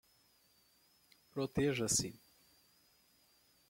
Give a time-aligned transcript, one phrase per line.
[1.31, 2.09] Proteja-se